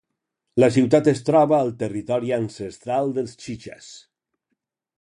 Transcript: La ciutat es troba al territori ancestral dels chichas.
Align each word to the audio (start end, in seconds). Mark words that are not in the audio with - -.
La 0.61 0.69
ciutat 0.77 1.09
es 1.11 1.19
troba 1.27 1.59
al 1.65 1.69
territori 1.83 2.33
ancestral 2.39 3.13
dels 3.19 3.37
chichas. 3.45 3.91